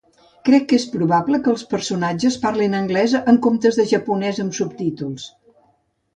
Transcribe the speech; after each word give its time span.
Crec 0.47 0.63
que 0.69 0.77
és 0.77 0.85
probable 0.93 1.39
que 1.47 1.51
els 1.51 1.63
personatges 1.73 2.39
parlin 2.47 2.79
anglès 2.79 3.15
en 3.21 3.39
comptes 3.49 3.79
de 3.83 3.87
japonès 3.93 4.43
amb 4.47 4.59
subtítols. 4.63 5.31